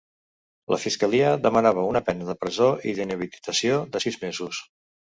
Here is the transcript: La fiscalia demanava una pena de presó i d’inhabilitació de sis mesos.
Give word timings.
La 0.73 0.79
fiscalia 0.85 1.35
demanava 1.43 1.85
una 1.91 2.03
pena 2.09 2.31
de 2.33 2.37
presó 2.45 2.73
i 2.93 2.99
d’inhabilitació 3.03 3.79
de 3.95 4.07
sis 4.09 4.21
mesos. 4.27 4.69